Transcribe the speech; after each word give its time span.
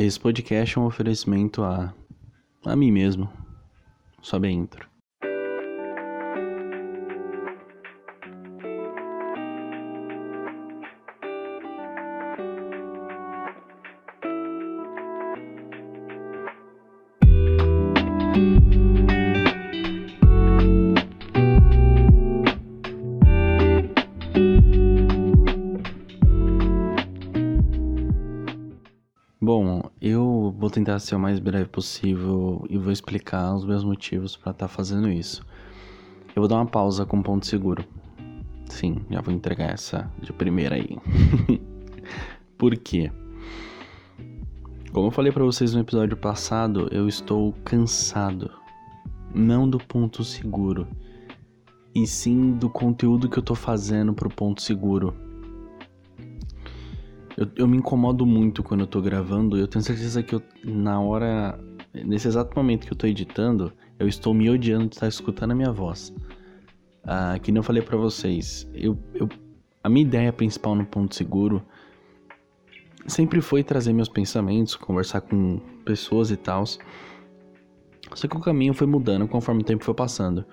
Esse 0.00 0.20
podcast 0.20 0.78
é 0.78 0.80
um 0.80 0.86
oferecimento 0.86 1.60
a, 1.64 1.92
a 2.64 2.76
mim 2.76 2.92
mesmo. 2.92 3.28
Sobe 4.22 4.46
a 4.46 4.50
intro. 4.52 4.88
Vou 30.68 30.70
tentar 30.74 30.98
ser 30.98 31.14
o 31.14 31.18
mais 31.18 31.38
breve 31.38 31.64
possível 31.64 32.62
e 32.68 32.76
vou 32.76 32.92
explicar 32.92 33.54
os 33.54 33.64
meus 33.64 33.82
motivos 33.82 34.36
para 34.36 34.50
estar 34.50 34.68
tá 34.68 34.68
fazendo 34.68 35.10
isso. 35.10 35.40
Eu 36.36 36.42
vou 36.42 36.46
dar 36.46 36.56
uma 36.56 36.66
pausa 36.66 37.06
com 37.06 37.22
ponto 37.22 37.46
seguro. 37.46 37.82
Sim, 38.66 38.98
já 39.10 39.22
vou 39.22 39.32
entregar 39.32 39.72
essa 39.72 40.10
de 40.20 40.30
primeira 40.30 40.74
aí. 40.74 40.98
Por 42.58 42.76
quê? 42.76 43.10
Como 44.92 45.06
eu 45.06 45.10
falei 45.10 45.32
para 45.32 45.42
vocês 45.42 45.72
no 45.72 45.80
episódio 45.80 46.18
passado, 46.18 46.86
eu 46.92 47.08
estou 47.08 47.54
cansado. 47.64 48.50
Não 49.34 49.68
do 49.68 49.78
ponto 49.78 50.22
seguro, 50.22 50.86
e 51.94 52.06
sim 52.06 52.52
do 52.52 52.68
conteúdo 52.68 53.28
que 53.28 53.38
eu 53.38 53.42
tô 53.42 53.54
fazendo 53.54 54.12
pro 54.12 54.28
ponto 54.28 54.60
seguro 54.60 55.14
eu, 57.38 57.48
eu 57.54 57.68
me 57.68 57.76
incomodo 57.76 58.26
muito 58.26 58.64
quando 58.64 58.80
eu 58.80 58.86
tô 58.86 59.00
gravando. 59.00 59.56
Eu 59.56 59.68
tenho 59.68 59.84
certeza 59.84 60.24
que 60.24 60.34
eu, 60.34 60.42
na 60.64 61.00
hora, 61.00 61.56
nesse 61.94 62.26
exato 62.26 62.52
momento 62.56 62.84
que 62.84 62.92
eu 62.92 62.96
tô 62.96 63.06
editando, 63.06 63.72
eu 63.96 64.08
estou 64.08 64.34
me 64.34 64.50
odiando 64.50 64.88
de 64.88 64.96
estar 64.96 65.06
escutando 65.06 65.52
a 65.52 65.54
minha 65.54 65.70
voz. 65.70 66.12
Ah, 67.04 67.38
que 67.40 67.52
nem 67.52 67.60
eu 67.60 67.62
falei 67.62 67.80
para 67.80 67.96
vocês, 67.96 68.68
eu, 68.74 68.98
eu, 69.14 69.28
a 69.82 69.88
minha 69.88 70.04
ideia 70.04 70.32
principal 70.32 70.74
no 70.74 70.84
Ponto 70.84 71.14
Seguro 71.14 71.62
sempre 73.06 73.40
foi 73.40 73.62
trazer 73.62 73.92
meus 73.92 74.08
pensamentos, 74.08 74.74
conversar 74.74 75.20
com 75.20 75.60
pessoas 75.84 76.32
e 76.32 76.36
tal. 76.36 76.64
Só 76.66 78.26
que 78.28 78.36
o 78.36 78.40
caminho 78.40 78.74
foi 78.74 78.86
mudando 78.88 79.28
conforme 79.28 79.62
o 79.62 79.64
tempo 79.64 79.84
foi 79.84 79.94
passando. 79.94 80.44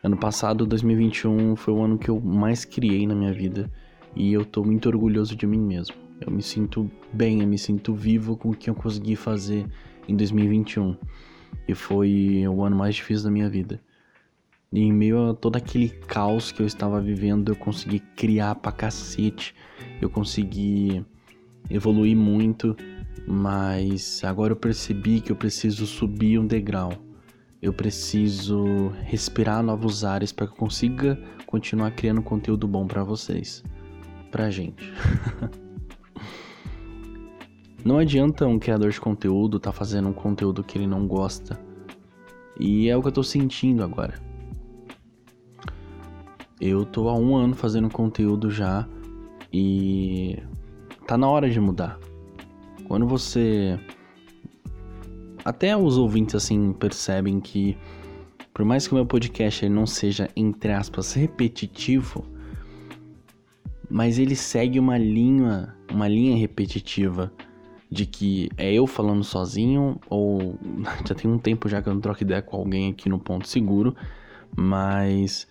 Ano 0.00 0.16
passado, 0.16 0.64
2021, 0.64 1.56
foi 1.56 1.74
o 1.74 1.82
ano 1.82 1.98
que 1.98 2.08
eu 2.08 2.20
mais 2.20 2.64
criei 2.64 3.04
na 3.04 3.16
minha 3.16 3.32
vida 3.32 3.68
e 4.14 4.32
eu 4.32 4.44
tô 4.44 4.64
muito 4.64 4.88
orgulhoso 4.88 5.36
de 5.36 5.46
mim 5.46 5.60
mesmo. 5.60 5.94
Eu 6.20 6.32
me 6.32 6.42
sinto 6.42 6.90
bem, 7.12 7.40
eu 7.40 7.46
me 7.46 7.58
sinto 7.58 7.94
vivo 7.94 8.36
com 8.36 8.50
o 8.50 8.54
que 8.54 8.68
eu 8.68 8.74
consegui 8.74 9.14
fazer 9.14 9.66
em 10.08 10.16
2021. 10.16 10.96
E 11.66 11.74
foi 11.74 12.44
o 12.48 12.62
ano 12.64 12.76
mais 12.76 12.96
difícil 12.96 13.24
da 13.24 13.30
minha 13.30 13.48
vida. 13.48 13.80
E 14.72 14.80
em 14.80 14.92
meio 14.92 15.30
a 15.30 15.34
todo 15.34 15.56
aquele 15.56 15.88
caos 15.88 16.50
que 16.50 16.60
eu 16.60 16.66
estava 16.66 17.00
vivendo, 17.00 17.52
eu 17.52 17.56
consegui 17.56 18.00
criar 18.00 18.56
pra 18.56 18.72
cacete. 18.72 19.54
Eu 20.00 20.10
consegui 20.10 21.04
evoluir 21.70 22.16
muito, 22.16 22.76
mas 23.26 24.22
agora 24.24 24.52
eu 24.52 24.56
percebi 24.56 25.20
que 25.20 25.30
eu 25.30 25.36
preciso 25.36 25.86
subir 25.86 26.38
um 26.38 26.46
degrau. 26.46 26.92
Eu 27.60 27.72
preciso 27.72 28.88
respirar 29.02 29.62
novos 29.62 30.04
ares 30.04 30.32
para 30.32 30.46
que 30.46 30.52
eu 30.52 30.56
consiga 30.56 31.18
continuar 31.46 31.90
criando 31.92 32.22
conteúdo 32.22 32.68
bom 32.68 32.86
para 32.86 33.02
vocês 33.02 33.62
pra 34.30 34.50
gente. 34.50 34.92
não 37.84 37.98
adianta 37.98 38.46
um 38.46 38.58
criador 38.58 38.90
de 38.90 39.00
conteúdo 39.00 39.58
tá 39.58 39.72
fazendo 39.72 40.08
um 40.08 40.12
conteúdo 40.12 40.62
que 40.62 40.78
ele 40.78 40.86
não 40.86 41.06
gosta. 41.06 41.58
E 42.58 42.88
é 42.88 42.96
o 42.96 43.02
que 43.02 43.08
eu 43.08 43.12
tô 43.12 43.22
sentindo 43.22 43.84
agora. 43.84 44.14
Eu 46.60 46.84
tô 46.84 47.08
há 47.08 47.14
um 47.14 47.36
ano 47.36 47.54
fazendo 47.54 47.88
conteúdo 47.88 48.50
já 48.50 48.86
e 49.52 50.42
tá 51.06 51.16
na 51.16 51.28
hora 51.28 51.48
de 51.48 51.60
mudar. 51.60 51.98
Quando 52.86 53.06
você. 53.06 53.78
Até 55.44 55.76
os 55.76 55.96
ouvintes 55.96 56.34
assim 56.34 56.72
percebem 56.72 57.40
que, 57.40 57.76
por 58.52 58.64
mais 58.64 58.86
que 58.86 58.92
o 58.92 58.96
meu 58.96 59.06
podcast 59.06 59.68
não 59.68 59.86
seja, 59.86 60.28
entre 60.36 60.72
aspas, 60.72 61.12
repetitivo, 61.12 62.24
mas 63.90 64.18
ele 64.18 64.36
segue 64.36 64.78
uma 64.78 64.98
linha, 64.98 65.74
uma 65.90 66.08
linha 66.08 66.36
repetitiva 66.36 67.32
de 67.90 68.04
que 68.04 68.50
é 68.56 68.72
eu 68.72 68.86
falando 68.86 69.24
sozinho 69.24 69.98
ou 70.10 70.58
já 71.06 71.14
tem 71.14 71.30
um 71.30 71.38
tempo 71.38 71.68
já 71.68 71.80
que 71.80 71.88
eu 71.88 71.94
não 71.94 72.00
troco 72.00 72.22
ideia 72.22 72.42
com 72.42 72.56
alguém 72.56 72.90
aqui 72.90 73.08
no 73.08 73.18
ponto 73.18 73.48
seguro, 73.48 73.96
mas 74.56 75.48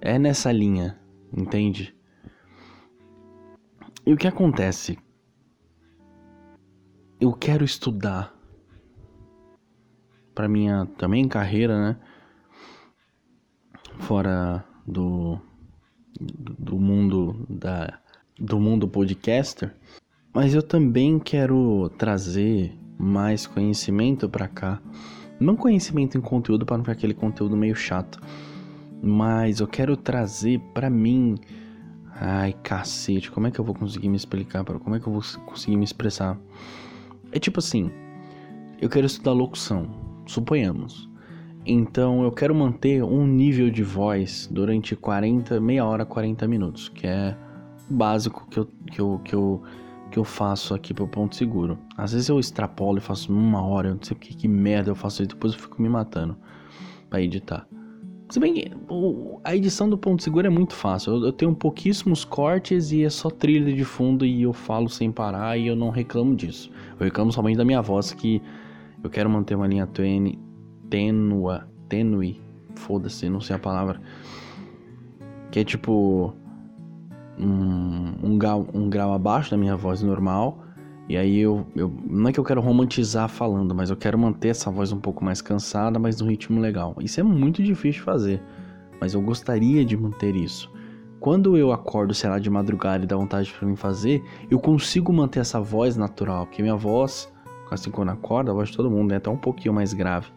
é 0.00 0.18
nessa 0.18 0.52
linha, 0.52 0.98
entende? 1.36 1.94
E 4.04 4.12
o 4.12 4.16
que 4.16 4.28
acontece? 4.28 4.98
Eu 7.20 7.32
quero 7.32 7.64
estudar 7.64 8.32
para 10.34 10.48
minha 10.48 10.86
também 10.98 11.26
carreira, 11.26 11.80
né? 11.80 11.96
Fora 13.98 14.64
do 14.86 15.40
do 16.20 16.78
mundo 16.78 17.46
da 17.48 17.98
do 18.38 18.60
mundo 18.60 18.86
podcaster, 18.86 19.74
mas 20.32 20.54
eu 20.54 20.62
também 20.62 21.18
quero 21.18 21.90
trazer 21.96 22.76
mais 22.98 23.46
conhecimento 23.46 24.28
para 24.28 24.46
cá. 24.46 24.80
Não 25.40 25.56
conhecimento 25.56 26.18
em 26.18 26.20
conteúdo 26.20 26.66
para 26.66 26.76
não 26.76 26.84
ficar 26.84 26.92
aquele 26.92 27.14
conteúdo 27.14 27.56
meio 27.56 27.74
chato, 27.74 28.20
mas 29.02 29.60
eu 29.60 29.66
quero 29.66 29.96
trazer 29.96 30.60
para 30.74 30.90
mim 30.90 31.36
Ai, 32.18 32.54
cacete, 32.62 33.30
como 33.30 33.46
é 33.46 33.50
que 33.50 33.58
eu 33.58 33.64
vou 33.64 33.74
conseguir 33.74 34.08
me 34.08 34.16
explicar? 34.16 34.64
Como 34.64 34.96
é 34.96 35.00
que 35.00 35.06
eu 35.06 35.12
vou 35.12 35.22
conseguir 35.44 35.76
me 35.76 35.84
expressar? 35.84 36.38
É 37.30 37.38
tipo 37.38 37.58
assim, 37.58 37.90
eu 38.80 38.88
quero 38.88 39.06
estudar 39.06 39.32
locução, 39.32 40.22
suponhamos. 40.26 41.10
Então 41.66 42.22
eu 42.22 42.30
quero 42.30 42.54
manter 42.54 43.02
um 43.02 43.26
nível 43.26 43.68
de 43.70 43.82
voz 43.82 44.48
durante 44.50 44.94
40, 44.94 45.60
meia 45.60 45.84
hora, 45.84 46.06
40 46.06 46.46
minutos, 46.46 46.88
que 46.88 47.08
é 47.08 47.36
o 47.90 47.94
básico 47.94 48.46
que 48.48 48.58
eu, 48.58 48.68
que 48.92 49.00
eu, 49.00 49.20
que 49.24 49.34
eu, 49.34 49.62
que 50.12 50.18
eu 50.18 50.24
faço 50.24 50.74
aqui 50.74 50.94
pro 50.94 51.08
ponto 51.08 51.34
seguro. 51.34 51.76
Às 51.96 52.12
vezes 52.12 52.28
eu 52.28 52.38
extrapolo 52.38 52.98
e 52.98 53.00
faço 53.00 53.32
uma 53.32 53.60
hora, 53.66 53.88
eu 53.88 53.94
não 53.94 54.02
sei 54.02 54.16
que, 54.16 54.32
que 54.32 54.46
merda 54.46 54.90
eu 54.90 54.94
faço 54.94 55.22
isso, 55.22 55.30
depois 55.30 55.54
eu 55.54 55.58
fico 55.58 55.82
me 55.82 55.88
matando 55.88 56.36
para 57.10 57.20
editar. 57.20 57.66
Se 58.28 58.38
bem 58.38 58.54
que 58.54 58.70
a 59.42 59.54
edição 59.54 59.90
do 59.90 59.98
ponto 59.98 60.22
seguro 60.22 60.46
é 60.46 60.50
muito 60.50 60.74
fácil. 60.74 61.14
Eu, 61.14 61.26
eu, 61.26 61.32
tenho 61.32 61.54
pouquíssimos 61.54 62.24
cortes 62.24 62.92
e 62.92 63.04
é 63.04 63.10
só 63.10 63.28
trilha 63.28 63.72
de 63.72 63.84
fundo 63.84 64.24
e 64.24 64.42
eu 64.42 64.52
falo 64.52 64.88
sem 64.88 65.10
parar 65.10 65.56
e 65.58 65.66
eu 65.66 65.74
não 65.74 65.90
reclamo 65.90 66.34
disso. 66.34 66.70
Eu 66.98 67.04
reclamo 67.04 67.32
somente 67.32 67.56
da 67.56 67.64
minha 67.64 67.82
voz 67.82 68.12
que 68.12 68.40
eu 69.02 69.10
quero 69.10 69.30
manter 69.30 69.54
uma 69.54 69.66
linha 69.66 69.86
tênue, 69.86 70.38
tênua, 70.90 71.68
tênue, 71.88 72.40
foda-se, 72.74 73.28
não 73.28 73.40
sei 73.40 73.56
a 73.56 73.58
palavra. 73.58 74.00
Que 75.50 75.60
é 75.60 75.64
tipo 75.64 76.34
um, 77.38 78.14
um, 78.22 78.38
grau, 78.38 78.66
um 78.72 78.88
grau 78.88 79.12
abaixo 79.12 79.50
da 79.50 79.56
minha 79.56 79.76
voz 79.76 80.02
normal. 80.02 80.62
E 81.08 81.16
aí 81.16 81.38
eu, 81.38 81.66
eu. 81.76 81.92
Não 82.04 82.28
é 82.28 82.32
que 82.32 82.40
eu 82.40 82.44
quero 82.44 82.60
romantizar 82.60 83.28
falando, 83.28 83.74
mas 83.74 83.90
eu 83.90 83.96
quero 83.96 84.18
manter 84.18 84.48
essa 84.48 84.70
voz 84.70 84.90
um 84.90 84.98
pouco 84.98 85.24
mais 85.24 85.40
cansada, 85.40 85.98
mas 85.98 86.20
num 86.20 86.28
ritmo 86.28 86.60
legal. 86.60 86.96
Isso 87.00 87.20
é 87.20 87.22
muito 87.22 87.62
difícil 87.62 88.00
de 88.00 88.02
fazer. 88.02 88.42
Mas 89.00 89.14
eu 89.14 89.22
gostaria 89.22 89.84
de 89.84 89.96
manter 89.96 90.34
isso. 90.34 90.70
Quando 91.20 91.56
eu 91.56 91.72
acordo, 91.72 92.12
sei 92.12 92.28
lá, 92.28 92.38
de 92.38 92.50
madrugada 92.50 93.04
e 93.04 93.06
dá 93.06 93.16
vontade 93.16 93.52
para 93.52 93.66
mim 93.66 93.76
fazer, 93.76 94.22
eu 94.50 94.58
consigo 94.58 95.12
manter 95.12 95.40
essa 95.40 95.60
voz 95.60 95.96
natural. 95.96 96.46
Porque 96.46 96.60
minha 96.60 96.76
voz, 96.76 97.32
assim 97.70 97.90
quando 97.90 98.10
acorda, 98.10 98.50
a 98.50 98.54
voz 98.54 98.70
de 98.70 98.76
todo 98.76 98.90
mundo 98.90 99.12
é 99.12 99.16
até 99.16 99.30
um 99.30 99.36
pouquinho 99.36 99.74
mais 99.74 99.92
grave. 99.92 100.28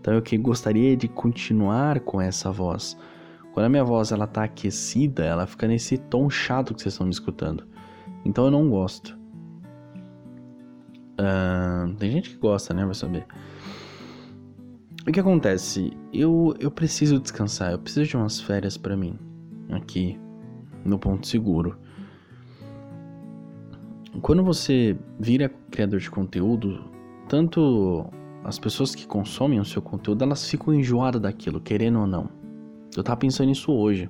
Então 0.00 0.14
eu 0.14 0.22
que 0.22 0.36
gostaria 0.38 0.96
de 0.96 1.06
continuar 1.08 2.00
com 2.00 2.20
essa 2.20 2.50
voz. 2.50 2.96
Quando 3.52 3.66
a 3.66 3.68
minha 3.68 3.84
voz 3.84 4.12
ela 4.12 4.26
tá 4.26 4.44
aquecida, 4.44 5.24
ela 5.24 5.46
fica 5.46 5.66
nesse 5.66 5.98
tom 5.98 6.30
chato 6.30 6.74
que 6.74 6.80
vocês 6.80 6.94
estão 6.94 7.06
me 7.06 7.12
escutando. 7.12 7.66
Então 8.24 8.46
eu 8.46 8.50
não 8.50 8.70
gosto. 8.70 9.18
Uh, 11.20 11.94
tem 11.96 12.10
gente 12.10 12.30
que 12.30 12.36
gosta, 12.36 12.72
né? 12.72 12.84
Vai 12.84 12.94
saber. 12.94 13.26
O 15.06 15.12
que 15.12 15.20
acontece? 15.20 15.92
Eu, 16.12 16.54
eu 16.58 16.70
preciso 16.70 17.18
descansar, 17.18 17.72
eu 17.72 17.78
preciso 17.78 18.08
de 18.08 18.16
umas 18.16 18.40
férias 18.40 18.76
para 18.76 18.96
mim. 18.96 19.18
Aqui, 19.70 20.18
no 20.84 20.98
ponto 20.98 21.26
seguro. 21.26 21.78
Quando 24.22 24.42
você 24.42 24.96
vira 25.18 25.48
criador 25.70 26.00
de 26.00 26.10
conteúdo, 26.10 26.84
tanto 27.28 28.10
as 28.44 28.58
pessoas 28.58 28.94
que 28.94 29.06
consomem 29.06 29.60
o 29.60 29.64
seu 29.64 29.82
conteúdo, 29.82 30.22
elas 30.24 30.48
ficam 30.48 30.74
enjoadas 30.74 31.20
daquilo, 31.20 31.60
querendo 31.60 32.00
ou 32.00 32.06
não. 32.06 32.28
Eu 32.96 33.02
tava 33.02 33.18
pensando 33.18 33.48
nisso 33.48 33.72
hoje. 33.72 34.08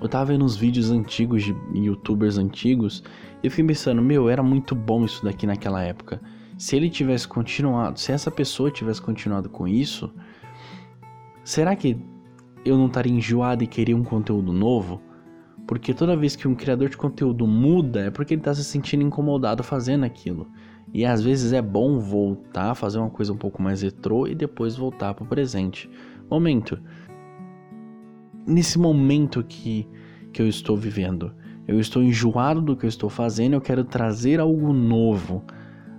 eu 0.00 0.08
tava 0.08 0.26
vendo 0.26 0.44
uns 0.44 0.56
vídeos 0.56 0.90
antigos 0.90 1.44
de 1.44 1.54
youtubers 1.74 2.38
antigos 2.38 3.02
e 3.42 3.46
eu 3.46 3.50
fiquei 3.50 3.66
pensando, 3.66 4.02
meu, 4.02 4.28
era 4.28 4.42
muito 4.42 4.74
bom 4.74 5.04
isso 5.04 5.24
daqui 5.24 5.46
naquela 5.46 5.82
época. 5.82 6.20
Se 6.58 6.76
ele 6.76 6.90
tivesse 6.90 7.26
continuado, 7.26 7.98
se 7.98 8.12
essa 8.12 8.30
pessoa 8.30 8.70
tivesse 8.70 9.00
continuado 9.00 9.48
com 9.48 9.66
isso, 9.66 10.12
será 11.42 11.74
que 11.74 11.98
eu 12.64 12.76
não 12.76 12.86
estaria 12.86 13.12
enjoado 13.12 13.64
e 13.64 13.66
queria 13.66 13.96
um 13.96 14.04
conteúdo 14.04 14.52
novo? 14.52 15.00
Porque 15.66 15.94
toda 15.94 16.16
vez 16.16 16.36
que 16.36 16.48
um 16.48 16.54
criador 16.54 16.90
de 16.90 16.96
conteúdo 16.96 17.46
muda, 17.46 18.00
é 18.00 18.10
porque 18.10 18.34
ele 18.34 18.40
está 18.40 18.54
se 18.54 18.64
sentindo 18.64 19.02
incomodado 19.02 19.62
fazendo 19.62 20.04
aquilo. 20.04 20.48
E 20.92 21.04
às 21.04 21.22
vezes 21.22 21.52
é 21.52 21.62
bom 21.62 21.98
voltar, 21.98 22.74
fazer 22.74 22.98
uma 22.98 23.10
coisa 23.10 23.32
um 23.32 23.36
pouco 23.36 23.62
mais 23.62 23.82
retrô 23.82 24.26
e 24.26 24.34
depois 24.34 24.76
voltar 24.76 25.14
para 25.14 25.24
o 25.24 25.26
presente. 25.26 25.88
Momento. 26.28 26.78
Nesse 28.46 28.78
momento 28.78 29.44
que, 29.44 29.86
que 30.32 30.42
eu 30.42 30.48
estou 30.48 30.76
vivendo, 30.76 31.32
eu 31.68 31.78
estou 31.78 32.02
enjoado 32.02 32.60
do 32.60 32.76
que 32.76 32.84
eu 32.84 32.88
estou 32.88 33.08
fazendo, 33.08 33.54
eu 33.54 33.60
quero 33.60 33.84
trazer 33.84 34.40
algo 34.40 34.72
novo. 34.72 35.44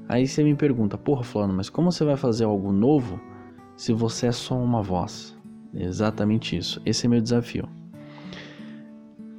Aí 0.10 0.28
você 0.28 0.44
me 0.44 0.56
pergunta, 0.56 0.98
porra, 0.98 1.24
Fulano, 1.24 1.54
mas 1.54 1.70
como 1.70 1.92
você 1.92 2.04
vai 2.04 2.18
fazer 2.18 2.44
algo 2.44 2.72
novo 2.72 3.22
se 3.78 3.94
você 3.94 4.28
é 4.28 4.32
só 4.32 4.58
uma 4.58 4.82
voz? 4.82 5.38
Exatamente 5.74 6.58
isso. 6.58 6.82
Esse 6.86 7.06
é 7.06 7.10
meu 7.10 7.22
desafio. 7.22 7.81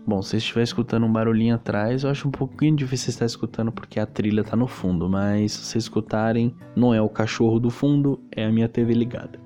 Bom, 0.05 0.21
se 0.21 0.37
estiver 0.37 0.63
escutando 0.63 1.07
um 1.07 1.13
barulhinho 1.13 1.55
atrás, 1.55 2.03
eu 2.03 2.11
acho 2.11 2.27
um 2.27 2.31
pouquinho 2.31 2.75
difícil 2.75 3.11
estar 3.11 3.25
escutando 3.25 3.71
porque 3.71 4.01
a 4.01 4.07
trilha 4.07 4.43
tá 4.43 4.57
no 4.57 4.67
fundo, 4.67 5.09
mas 5.09 5.53
se 5.53 5.65
vocês 5.65 5.85
escutarem, 5.85 6.55
não 6.75 6.93
é 6.93 7.01
o 7.01 7.09
cachorro 7.09 7.61
do 7.61 7.71
fundo, 7.71 8.21
é 8.33 8.45
a 8.45 8.51
minha 8.51 8.69
TV 8.69 8.95
ligada. 8.95 9.39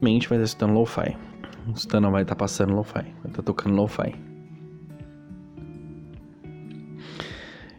Mente 0.00 0.26
vai 0.26 0.38
estar 0.38 0.46
escutando 0.46 0.72
lo-fi. 0.72 1.16
Escutando 1.74 2.10
vai 2.10 2.22
estar 2.22 2.34
passando 2.34 2.74
lo-fi, 2.74 3.02
vai 3.02 3.26
estar 3.28 3.42
tocando 3.42 3.76
lo-fi. 3.76 4.14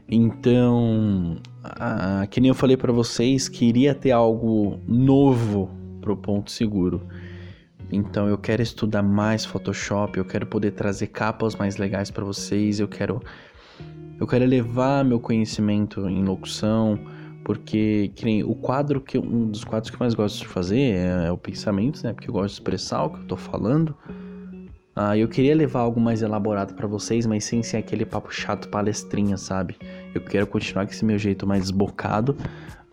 Então, 0.07 1.37
a, 1.63 2.27
que 2.27 2.39
nem 2.39 2.49
eu 2.49 2.55
falei 2.55 2.77
para 2.77 2.91
vocês, 2.91 3.49
queria 3.49 3.95
ter 3.95 4.11
algo 4.11 4.79
novo 4.87 5.71
pro 6.01 6.15
ponto 6.15 6.51
seguro. 6.51 7.01
Então 7.93 8.27
eu 8.27 8.37
quero 8.37 8.61
estudar 8.61 9.03
mais 9.03 9.45
Photoshop, 9.45 10.17
eu 10.17 10.25
quero 10.25 10.47
poder 10.47 10.71
trazer 10.71 11.07
capas 11.07 11.55
mais 11.55 11.77
legais 11.77 12.09
para 12.09 12.25
vocês, 12.25 12.79
eu 12.79 12.87
quero 12.87 13.21
eu 14.19 14.27
quero 14.27 14.43
elevar 14.43 15.03
meu 15.03 15.19
conhecimento 15.19 16.07
em 16.07 16.23
locução, 16.23 16.99
porque 17.43 18.11
nem, 18.23 18.43
o 18.43 18.55
quadro 18.55 19.01
que 19.01 19.17
um 19.17 19.49
dos 19.49 19.63
quadros 19.63 19.89
que 19.89 19.95
eu 19.95 19.99
mais 19.99 20.13
gosto 20.13 20.39
de 20.39 20.47
fazer 20.47 20.79
é, 20.79 21.27
é, 21.27 21.31
o 21.31 21.37
pensamento, 21.37 22.03
né? 22.03 22.13
Porque 22.13 22.29
eu 22.29 22.33
gosto 22.33 22.47
de 22.47 22.53
expressar 22.53 23.03
o 23.03 23.09
que 23.09 23.19
eu 23.19 23.25
tô 23.25 23.37
falando. 23.37 23.95
Ah, 24.95 25.17
eu 25.17 25.27
queria 25.27 25.55
levar 25.55 25.81
algo 25.81 25.99
mais 25.99 26.21
elaborado 26.21 26.75
para 26.75 26.87
vocês, 26.87 27.25
mas 27.25 27.43
sem 27.43 27.63
ser 27.63 27.77
aquele 27.77 28.05
papo 28.05 28.31
chato 28.31 28.69
palestrinha, 28.69 29.37
sabe? 29.37 29.75
Eu 30.13 30.21
quero 30.21 30.45
continuar 30.45 30.85
com 30.85 30.91
esse 30.91 31.03
meu 31.03 31.17
jeito 31.17 31.47
mais 31.47 31.63
desbocado, 31.63 32.37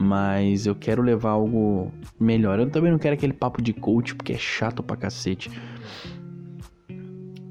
mas 0.01 0.65
eu 0.65 0.75
quero 0.75 1.03
levar 1.03 1.33
algo 1.33 1.93
melhor. 2.19 2.59
Eu 2.59 2.71
também 2.71 2.91
não 2.91 2.99
quero 2.99 3.13
aquele 3.13 3.35
papo 3.35 3.61
de 3.61 3.75
coach, 3.75 4.15
porque 4.15 4.33
é 4.33 4.39
chato 4.39 4.83
pra 4.83 4.97
cacete. 4.97 5.51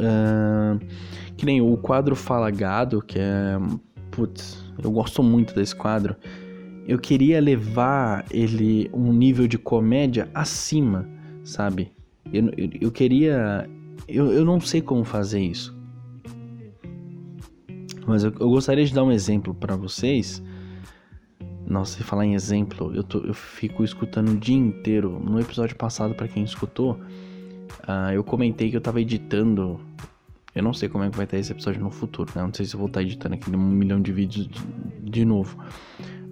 Uh, 0.02 0.84
que 1.38 1.46
nem 1.46 1.62
o 1.62 1.78
quadro 1.78 2.16
Fala 2.16 2.50
Gado, 2.50 3.04
que 3.04 3.20
é. 3.20 3.56
Putz, 4.10 4.66
eu 4.84 4.90
gosto 4.90 5.22
muito 5.22 5.54
desse 5.54 5.76
quadro. 5.76 6.16
Eu 6.88 6.98
queria 6.98 7.40
levar 7.40 8.26
ele 8.32 8.90
um 8.92 9.14
nível 9.14 9.48
de 9.48 9.60
comédia 9.60 10.28
acima, 10.34 11.08
sabe? 11.44 11.92
Eu, 12.34 12.46
eu, 12.58 12.70
eu 12.82 12.92
queria. 12.92 13.70
Eu, 14.08 14.34
eu 14.34 14.44
não 14.44 14.60
sei 14.60 14.82
como 14.82 15.04
fazer 15.04 15.40
isso. 15.40 15.78
Mas 18.08 18.24
eu, 18.24 18.34
eu 18.40 18.50
gostaria 18.50 18.84
de 18.84 18.94
dar 18.94 19.04
um 19.04 19.12
exemplo 19.12 19.54
para 19.54 19.76
vocês 19.76 20.42
nossa, 21.70 21.98
se 21.98 22.04
falar 22.04 22.26
em 22.26 22.34
exemplo, 22.34 22.92
eu, 22.96 23.04
tô, 23.04 23.20
eu 23.20 23.34
fico 23.34 23.84
escutando 23.84 24.30
o 24.30 24.36
dia 24.36 24.58
inteiro. 24.58 25.22
No 25.24 25.40
episódio 25.40 25.76
passado, 25.76 26.16
para 26.16 26.28
quem 26.28 26.44
escutou, 26.44 26.94
uh, 26.94 28.12
eu 28.12 28.24
comentei 28.24 28.72
que 28.72 28.76
eu 28.76 28.82
tava 28.82 29.00
editando. 29.00 29.80
Eu 30.56 30.64
não 30.64 30.74
sei 30.74 30.90
como 30.90 31.04
é 31.04 31.12
que 31.12 31.16
vai 31.16 31.26
estar 31.26 31.38
esse 31.38 31.52
episódio 31.52 31.80
no 31.80 31.92
futuro, 31.92 32.32
né? 32.36 32.42
Não 32.42 32.52
sei 32.52 32.66
se 32.66 32.74
eu 32.74 32.80
vou 32.80 32.88
estar 32.88 33.04
editando 33.04 33.36
aquele 33.36 33.56
um 33.56 33.60
milhão 33.60 34.02
de 34.02 34.12
vídeos 34.12 34.48
de, 34.48 34.62
de 35.04 35.24
novo. 35.24 35.64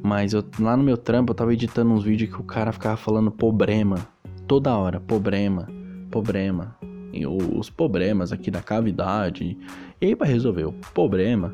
Mas 0.01 0.33
eu, 0.33 0.43
lá 0.59 0.75
no 0.75 0.83
meu 0.83 0.97
trampo 0.97 1.31
eu 1.31 1.35
tava 1.35 1.53
editando 1.53 1.91
uns 1.91 2.03
vídeos 2.03 2.33
que 2.33 2.41
o 2.41 2.43
cara 2.43 2.71
ficava 2.71 2.97
falando 2.97 3.29
problema. 3.29 4.07
Toda 4.47 4.75
hora, 4.75 4.99
problema, 4.99 5.69
problema. 6.09 6.75
E 7.13 7.27
os 7.27 7.69
problemas 7.69 8.31
aqui 8.31 8.49
da 8.49 8.63
cavidade. 8.63 9.55
E 10.01 10.07
aí, 10.07 10.15
pra 10.15 10.25
resolver 10.25 10.65
o 10.65 10.73
problema. 10.95 11.53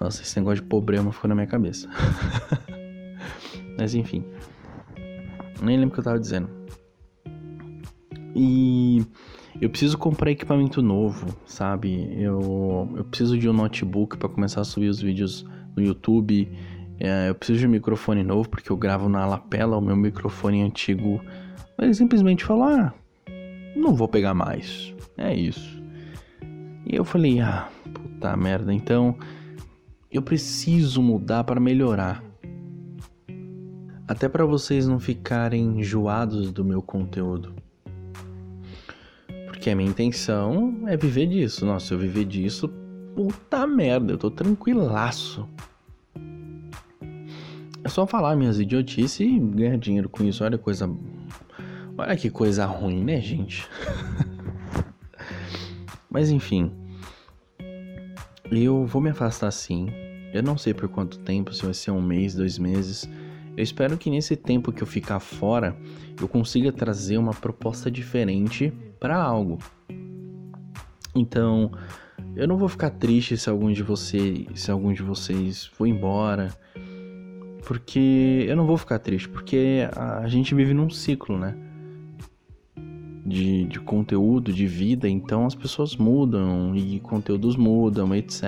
Nossa, 0.00 0.22
esse 0.22 0.36
negócio 0.40 0.60
de 0.60 0.68
problema 0.68 1.12
ficou 1.12 1.28
na 1.28 1.36
minha 1.36 1.46
cabeça. 1.46 1.88
Mas 3.78 3.94
enfim. 3.94 4.24
Nem 5.62 5.76
lembro 5.76 5.90
o 5.90 5.92
que 5.94 6.00
eu 6.00 6.04
tava 6.04 6.18
dizendo. 6.18 6.48
E 8.34 9.04
eu 9.60 9.68
preciso 9.68 9.98
comprar 9.98 10.30
equipamento 10.30 10.82
novo, 10.82 11.26
sabe? 11.46 12.08
Eu, 12.18 12.90
eu 12.96 13.04
preciso 13.04 13.38
de 13.38 13.48
um 13.48 13.52
notebook 13.52 14.16
para 14.16 14.28
começar 14.28 14.62
a 14.62 14.64
subir 14.64 14.88
os 14.88 15.00
vídeos 15.00 15.44
no 15.76 15.82
YouTube. 15.82 16.50
É, 16.98 17.28
eu 17.28 17.34
preciso 17.34 17.60
de 17.60 17.66
um 17.66 17.70
microfone 17.70 18.22
novo 18.22 18.48
porque 18.48 18.70
eu 18.70 18.76
gravo 18.76 19.08
na 19.08 19.26
lapela, 19.26 19.76
o 19.76 19.80
meu 19.80 19.96
microfone 19.96 20.62
antigo. 20.62 21.20
Ele 21.78 21.94
simplesmente 21.94 22.44
falou: 22.44 22.64
Ah, 22.64 22.94
não 23.76 23.94
vou 23.94 24.08
pegar 24.08 24.34
mais. 24.34 24.94
É 25.16 25.34
isso. 25.34 25.82
E 26.86 26.96
eu 26.96 27.04
falei: 27.04 27.40
Ah, 27.40 27.68
puta 27.92 28.36
merda. 28.36 28.72
Então 28.72 29.16
eu 30.10 30.22
preciso 30.22 31.02
mudar 31.02 31.44
para 31.44 31.60
melhorar. 31.60 32.22
Até 34.12 34.28
para 34.28 34.44
vocês 34.44 34.86
não 34.86 35.00
ficarem 35.00 35.80
enjoados 35.80 36.52
do 36.52 36.62
meu 36.62 36.82
conteúdo. 36.82 37.54
Porque 39.46 39.70
a 39.70 39.74
minha 39.74 39.88
intenção 39.88 40.86
é 40.86 40.98
viver 40.98 41.26
disso. 41.26 41.64
Nossa, 41.64 41.86
se 41.86 41.94
eu 41.94 41.98
viver 41.98 42.26
disso, 42.26 42.68
puta 43.16 43.66
merda, 43.66 44.12
eu 44.12 44.18
tô 44.18 44.30
tranquilaço. 44.30 45.48
É 47.82 47.88
só 47.88 48.06
falar 48.06 48.36
minhas 48.36 48.60
idiotices 48.60 49.20
e 49.20 49.38
ganhar 49.38 49.78
dinheiro 49.78 50.10
com 50.10 50.22
isso. 50.24 50.44
Olha 50.44 50.58
coisa. 50.58 50.94
Olha 51.96 52.14
que 52.14 52.28
coisa 52.28 52.66
ruim, 52.66 53.02
né, 53.02 53.18
gente? 53.18 53.66
Mas 56.10 56.28
enfim. 56.28 56.70
Eu 58.50 58.84
vou 58.84 59.00
me 59.00 59.08
afastar 59.08 59.50
sim. 59.52 59.86
Eu 60.34 60.42
não 60.42 60.58
sei 60.58 60.74
por 60.74 60.86
quanto 60.86 61.18
tempo, 61.20 61.54
se 61.54 61.64
vai 61.64 61.72
ser 61.72 61.92
um 61.92 62.02
mês, 62.02 62.34
dois 62.34 62.58
meses. 62.58 63.08
Eu 63.56 63.62
espero 63.62 63.98
que 63.98 64.08
nesse 64.08 64.34
tempo 64.34 64.72
que 64.72 64.82
eu 64.82 64.86
ficar 64.86 65.20
fora, 65.20 65.76
eu 66.20 66.26
consiga 66.26 66.72
trazer 66.72 67.18
uma 67.18 67.32
proposta 67.32 67.90
diferente 67.90 68.72
para 68.98 69.16
algo. 69.16 69.58
Então, 71.14 71.70
eu 72.34 72.48
não 72.48 72.56
vou 72.56 72.68
ficar 72.68 72.90
triste 72.90 73.36
se 73.36 73.50
algum 73.50 73.70
de 73.70 73.82
vocês, 73.82 74.46
se 74.54 74.70
algum 74.70 74.92
de 74.92 75.02
vocês 75.02 75.66
for 75.66 75.86
embora, 75.86 76.50
porque 77.66 78.46
eu 78.48 78.56
não 78.56 78.66
vou 78.66 78.78
ficar 78.78 78.98
triste, 78.98 79.28
porque 79.28 79.88
a 79.94 80.26
gente 80.28 80.54
vive 80.54 80.72
num 80.72 80.88
ciclo, 80.88 81.38
né? 81.38 81.54
De, 83.24 83.64
de 83.64 83.78
conteúdo, 83.78 84.52
de 84.52 84.66
vida, 84.66 85.08
então 85.08 85.46
as 85.46 85.54
pessoas 85.54 85.94
mudam 85.96 86.74
e 86.74 86.98
conteúdos 87.00 87.54
mudam, 87.54 88.14
etc. 88.14 88.42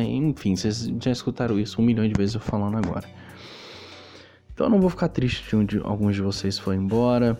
Enfim, 0.00 0.56
vocês 0.56 0.90
já 1.02 1.10
escutaram 1.10 1.58
isso 1.58 1.82
um 1.82 1.84
milhão 1.84 2.06
de 2.08 2.14
vezes 2.16 2.34
eu 2.34 2.40
falando 2.40 2.76
agora. 2.78 3.06
Então 4.56 4.68
eu 4.68 4.70
não 4.70 4.80
vou 4.80 4.88
ficar 4.88 5.08
triste 5.08 5.46
de, 5.50 5.54
um 5.54 5.64
de 5.66 5.78
alguns 5.84 6.14
de 6.14 6.22
vocês 6.22 6.58
forem 6.58 6.80
embora. 6.80 7.38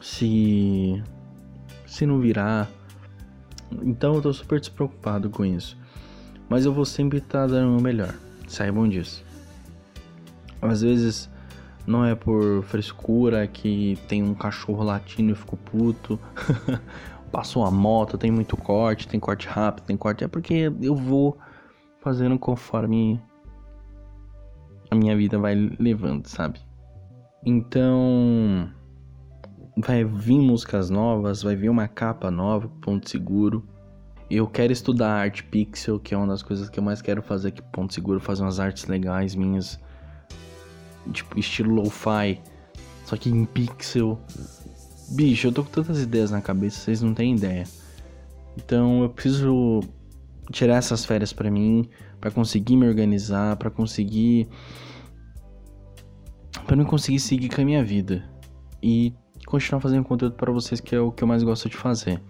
Se. 0.00 1.02
Se 1.84 2.06
não 2.06 2.20
virar. 2.20 2.70
Então 3.82 4.14
eu 4.14 4.22
tô 4.22 4.32
super 4.32 4.60
despreocupado 4.60 5.28
com 5.28 5.44
isso. 5.44 5.76
Mas 6.48 6.64
eu 6.64 6.72
vou 6.72 6.84
sempre 6.84 7.18
estar 7.18 7.40
tá 7.40 7.46
dando 7.48 7.76
o 7.76 7.82
melhor. 7.82 8.14
Saibam 8.46 8.88
disso. 8.88 9.24
Às 10.62 10.82
vezes 10.82 11.28
não 11.84 12.04
é 12.04 12.14
por 12.14 12.62
frescura 12.62 13.48
que 13.48 13.98
tem 14.06 14.22
um 14.22 14.32
cachorro 14.32 14.84
latindo 14.84 15.30
e 15.30 15.32
eu 15.32 15.36
fico 15.36 15.56
puto. 15.56 16.20
Passou 17.32 17.64
a 17.64 17.70
moto, 17.70 18.16
tem 18.16 18.30
muito 18.30 18.56
corte, 18.56 19.08
tem 19.08 19.18
corte 19.18 19.48
rápido, 19.48 19.86
tem 19.86 19.96
corte. 19.96 20.22
É 20.22 20.28
porque 20.28 20.72
eu 20.80 20.94
vou 20.94 21.36
fazendo 22.00 22.38
conforme 22.38 23.20
a 24.90 24.94
minha 24.94 25.16
vida 25.16 25.38
vai 25.38 25.54
levando, 25.78 26.26
sabe? 26.26 26.60
Então, 27.44 28.68
vai 29.76 30.04
vir 30.04 30.38
músicas 30.38 30.90
novas, 30.90 31.42
vai 31.42 31.56
vir 31.56 31.70
uma 31.70 31.88
capa 31.88 32.30
nova, 32.30 32.68
ponto 32.80 33.08
seguro. 33.08 33.66
Eu 34.30 34.46
quero 34.46 34.72
estudar 34.72 35.12
arte 35.12 35.42
pixel, 35.44 35.98
que 35.98 36.14
é 36.14 36.16
uma 36.16 36.26
das 36.26 36.42
coisas 36.42 36.68
que 36.68 36.78
eu 36.78 36.82
mais 36.82 37.00
quero 37.00 37.22
fazer 37.22 37.48
aqui, 37.48 37.62
ponto 37.62 37.94
seguro, 37.94 38.20
fazer 38.20 38.42
umas 38.42 38.60
artes 38.60 38.86
legais 38.86 39.34
minhas, 39.34 39.80
tipo 41.12 41.38
estilo 41.38 41.74
lo-fi, 41.74 42.40
só 43.04 43.16
que 43.16 43.28
em 43.28 43.44
pixel. 43.44 44.20
Bicho, 45.10 45.48
eu 45.48 45.52
tô 45.52 45.64
com 45.64 45.70
tantas 45.70 46.00
ideias 46.00 46.30
na 46.30 46.40
cabeça, 46.40 46.78
vocês 46.78 47.02
não 47.02 47.12
têm 47.12 47.34
ideia. 47.34 47.64
Então 48.56 49.02
eu 49.02 49.10
preciso 49.10 49.80
tirar 50.52 50.76
essas 50.76 51.04
férias 51.04 51.32
para 51.32 51.50
mim, 51.50 51.88
para 52.20 52.30
conseguir 52.30 52.76
me 52.76 52.86
organizar, 52.86 53.56
para 53.56 53.70
conseguir 53.70 54.48
para 56.66 56.76
não 56.76 56.84
conseguir 56.84 57.18
seguir 57.18 57.48
com 57.48 57.62
a 57.62 57.64
minha 57.64 57.82
vida 57.82 58.28
e 58.82 59.14
continuar 59.46 59.80
fazendo 59.80 60.04
conteúdo 60.04 60.34
para 60.36 60.52
vocês 60.52 60.80
que 60.80 60.94
é 60.94 61.00
o 61.00 61.10
que 61.10 61.24
eu 61.24 61.28
mais 61.28 61.42
gosto 61.42 61.68
de 61.68 61.76
fazer. 61.76 62.20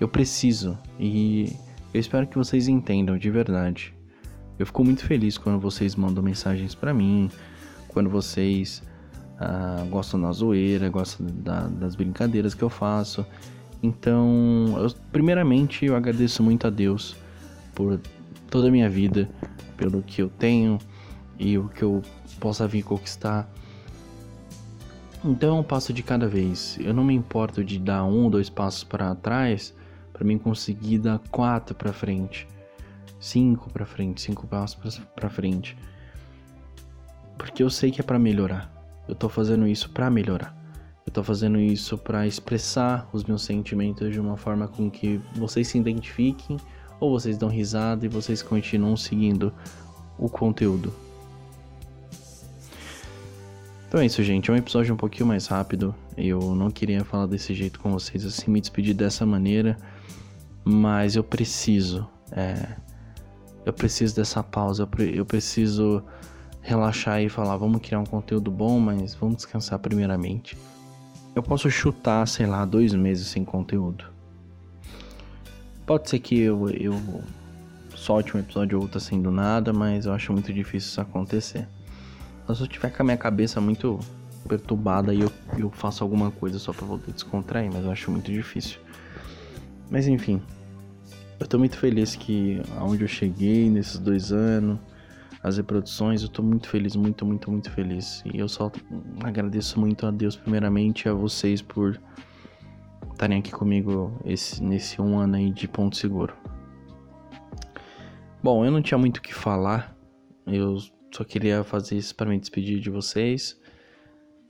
Eu 0.00 0.08
preciso 0.08 0.78
e 0.98 1.54
eu 1.92 2.00
espero 2.00 2.26
que 2.26 2.38
vocês 2.38 2.68
entendam 2.68 3.18
de 3.18 3.30
verdade. 3.30 3.94
Eu 4.58 4.66
fico 4.66 4.84
muito 4.84 5.04
feliz 5.04 5.36
quando 5.36 5.58
vocês 5.60 5.96
mandam 5.96 6.22
mensagens 6.22 6.74
para 6.74 6.94
mim, 6.94 7.30
quando 7.88 8.08
vocês 8.08 8.82
ah, 9.38 9.84
gostam 9.90 10.20
da 10.20 10.30
zoeira, 10.30 10.88
gostam 10.88 11.26
da, 11.26 11.66
das 11.66 11.96
brincadeiras 11.96 12.54
que 12.54 12.62
eu 12.62 12.70
faço. 12.70 13.26
Então, 13.82 14.74
eu, 14.78 14.88
primeiramente, 15.10 15.84
eu 15.84 15.96
agradeço 15.96 16.42
muito 16.42 16.66
a 16.66 16.70
Deus 16.70 17.16
por 17.74 18.00
toda 18.50 18.68
a 18.68 18.70
minha 18.70 18.88
vida, 18.88 19.28
pelo 19.76 20.02
que 20.02 20.22
eu 20.22 20.28
tenho 20.28 20.78
e 21.38 21.58
o 21.58 21.68
que 21.68 21.82
eu 21.82 22.02
possa 22.38 22.66
vir 22.66 22.82
conquistar. 22.82 23.50
Então 25.24 25.56
é 25.56 25.60
um 25.60 25.62
passo 25.62 25.92
de 25.92 26.02
cada 26.02 26.26
vez. 26.26 26.78
Eu 26.80 26.92
não 26.92 27.04
me 27.04 27.14
importo 27.14 27.62
de 27.62 27.78
dar 27.78 28.04
um 28.04 28.24
ou 28.24 28.30
dois 28.30 28.50
passos 28.50 28.84
para 28.84 29.14
trás 29.14 29.74
para 30.12 30.28
mim 30.28 30.38
conseguir 30.38 30.98
dar 30.98 31.18
quatro 31.30 31.74
para 31.74 31.92
frente, 31.92 32.46
cinco 33.18 33.70
para 33.70 33.84
frente, 33.84 34.20
cinco 34.20 34.46
passos 34.46 35.00
para 35.16 35.28
frente, 35.28 35.76
porque 37.36 37.62
eu 37.62 37.70
sei 37.70 37.90
que 37.90 38.00
é 38.00 38.04
para 38.04 38.18
melhorar. 38.18 38.70
Eu 39.08 39.16
tô 39.16 39.28
fazendo 39.28 39.66
isso 39.66 39.90
para 39.90 40.08
melhorar. 40.08 40.56
Eu 41.04 41.12
tô 41.12 41.24
fazendo 41.24 41.58
isso 41.58 41.98
para 41.98 42.24
expressar 42.24 43.08
os 43.12 43.24
meus 43.24 43.42
sentimentos 43.42 44.12
de 44.12 44.20
uma 44.20 44.36
forma 44.36 44.68
com 44.68 44.88
que 44.88 45.20
vocês 45.34 45.66
se 45.66 45.76
identifiquem 45.76 46.56
ou 47.02 47.10
vocês 47.10 47.36
dão 47.36 47.48
risada 47.48 48.06
e 48.06 48.08
vocês 48.08 48.42
continuam 48.42 48.96
seguindo 48.96 49.52
o 50.16 50.28
conteúdo. 50.28 50.94
Então 53.88 54.00
é 54.00 54.06
isso, 54.06 54.22
gente. 54.22 54.48
É 54.48 54.54
um 54.54 54.56
episódio 54.56 54.94
um 54.94 54.96
pouquinho 54.96 55.26
mais 55.26 55.48
rápido. 55.48 55.92
Eu 56.16 56.54
não 56.54 56.70
queria 56.70 57.04
falar 57.04 57.26
desse 57.26 57.54
jeito 57.54 57.80
com 57.80 57.90
vocês, 57.90 58.24
assim, 58.24 58.48
me 58.52 58.60
despedir 58.60 58.94
dessa 58.94 59.26
maneira. 59.26 59.76
Mas 60.64 61.16
eu 61.16 61.24
preciso. 61.24 62.08
É, 62.30 62.76
eu 63.66 63.72
preciso 63.72 64.14
dessa 64.14 64.40
pausa. 64.40 64.88
Eu, 64.96 65.04
eu 65.06 65.26
preciso 65.26 66.04
relaxar 66.60 67.20
e 67.20 67.28
falar: 67.28 67.56
vamos 67.56 67.82
criar 67.82 67.98
um 67.98 68.06
conteúdo 68.06 68.48
bom, 68.48 68.78
mas 68.78 69.16
vamos 69.16 69.38
descansar 69.38 69.80
primeiramente. 69.80 70.56
Eu 71.34 71.42
posso 71.42 71.68
chutar, 71.68 72.28
sei 72.28 72.46
lá, 72.46 72.64
dois 72.64 72.94
meses 72.94 73.26
sem 73.26 73.44
conteúdo. 73.44 74.11
Pode 75.86 76.08
ser 76.08 76.18
que 76.20 76.38
eu, 76.38 76.68
eu 76.70 77.22
solte 77.94 78.36
um 78.36 78.40
episódio 78.40 78.78
ou 78.78 78.84
outro 78.84 78.98
assim 78.98 79.20
do 79.20 79.30
nada, 79.30 79.72
mas 79.72 80.06
eu 80.06 80.12
acho 80.12 80.32
muito 80.32 80.52
difícil 80.52 80.88
isso 80.88 81.00
acontecer. 81.00 81.68
Mas 82.46 82.58
se 82.58 82.64
eu 82.64 82.68
tiver 82.68 82.90
com 82.90 83.02
a 83.02 83.04
minha 83.04 83.16
cabeça 83.16 83.60
muito 83.60 83.98
perturbada 84.48 85.14
e 85.14 85.20
eu, 85.20 85.32
eu 85.58 85.70
faço 85.70 86.02
alguma 86.02 86.30
coisa 86.30 86.58
só 86.58 86.72
pra 86.72 86.86
a 86.86 87.10
descontrair, 87.12 87.70
mas 87.72 87.84
eu 87.84 87.90
acho 87.90 88.10
muito 88.10 88.30
difícil. 88.32 88.78
Mas 89.90 90.06
enfim, 90.08 90.40
eu 91.38 91.46
tô 91.46 91.58
muito 91.58 91.76
feliz 91.76 92.14
que 92.14 92.60
aonde 92.78 93.02
eu 93.02 93.08
cheguei 93.08 93.68
nesses 93.68 93.98
dois 93.98 94.32
anos, 94.32 94.78
as 95.42 95.56
reproduções, 95.56 96.22
eu 96.22 96.28
tô 96.28 96.42
muito 96.42 96.68
feliz, 96.68 96.94
muito, 96.94 97.26
muito, 97.26 97.50
muito 97.50 97.70
feliz. 97.70 98.22
E 98.32 98.38
eu 98.38 98.48
só 98.48 98.70
agradeço 99.24 99.78
muito 99.80 100.06
a 100.06 100.10
Deus, 100.10 100.36
primeiramente, 100.36 101.08
a 101.08 101.12
vocês 101.12 101.60
por 101.60 102.00
estarem 103.12 103.38
aqui 103.38 103.52
comigo 103.52 104.18
esse, 104.24 104.62
nesse 104.62 105.00
um 105.00 105.18
ano 105.18 105.36
aí 105.36 105.50
de 105.50 105.68
ponto 105.68 105.96
seguro. 105.96 106.34
Bom, 108.42 108.64
eu 108.64 108.70
não 108.70 108.82
tinha 108.82 108.98
muito 108.98 109.18
o 109.18 109.22
que 109.22 109.32
falar, 109.32 109.96
eu 110.46 110.76
só 111.14 111.24
queria 111.24 111.62
fazer 111.62 111.96
isso 111.96 112.14
para 112.14 112.30
me 112.30 112.38
despedir 112.38 112.80
de 112.80 112.90
vocês. 112.90 113.60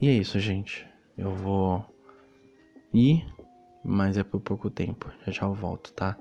E 0.00 0.08
é 0.08 0.12
isso, 0.12 0.38
gente. 0.38 0.86
Eu 1.16 1.34
vou 1.34 1.84
ir, 2.94 3.26
mas 3.84 4.16
é 4.16 4.22
por 4.22 4.40
pouco 4.40 4.70
tempo. 4.70 5.10
Já 5.26 5.32
já 5.32 5.46
eu 5.46 5.54
volto, 5.54 5.92
tá? 5.92 6.16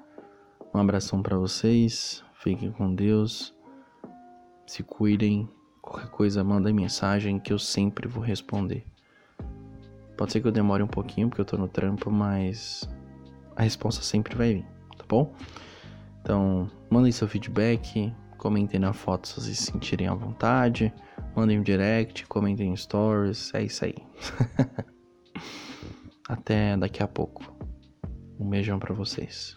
Um 0.73 0.79
abração 0.79 1.21
para 1.21 1.37
vocês. 1.37 2.23
Fiquem 2.33 2.71
com 2.71 2.93
Deus. 2.93 3.55
Se 4.65 4.83
cuidem. 4.83 5.47
Qualquer 5.81 6.09
coisa, 6.09 6.43
manda 6.43 6.71
mensagem 6.71 7.39
que 7.39 7.51
eu 7.51 7.59
sempre 7.59 8.07
vou 8.07 8.23
responder. 8.23 8.85
Pode 10.17 10.31
ser 10.31 10.41
que 10.41 10.47
eu 10.47 10.51
demore 10.51 10.83
um 10.83 10.87
pouquinho 10.87 11.29
porque 11.29 11.41
eu 11.41 11.45
tô 11.45 11.57
no 11.57 11.67
trampo, 11.67 12.11
mas 12.11 12.87
a 13.55 13.63
resposta 13.63 14.03
sempre 14.03 14.35
vai 14.35 14.53
vir, 14.55 14.65
tá 14.97 15.05
bom? 15.07 15.33
Então, 16.21 16.69
mandem 16.89 17.11
seu 17.11 17.27
feedback, 17.27 18.13
Comentem 18.41 18.79
na 18.79 18.91
foto 18.91 19.27
se 19.27 19.35
vocês 19.35 19.59
se 19.59 19.71
sentirem 19.71 20.07
à 20.07 20.15
vontade. 20.15 20.91
Mandem 21.35 21.59
um 21.59 21.61
direct, 21.61 22.25
comentem 22.25 22.71
em 22.71 22.75
stories. 22.75 23.53
É 23.53 23.61
isso 23.61 23.85
aí. 23.85 23.93
Até 26.27 26.75
daqui 26.75 27.03
a 27.03 27.07
pouco. 27.07 27.55
Um 28.39 28.49
beijão 28.49 28.79
para 28.79 28.95
vocês. 28.95 29.55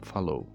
Falou. 0.00 0.48